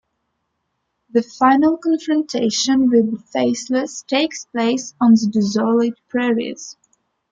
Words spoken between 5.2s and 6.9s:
desolate prairies.